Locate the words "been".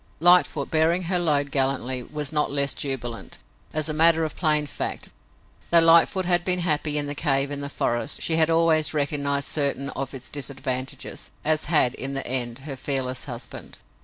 6.43-6.57